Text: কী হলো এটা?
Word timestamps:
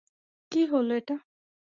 কী 0.51 0.61
হলো 0.65 0.93
এটা? 0.95 1.15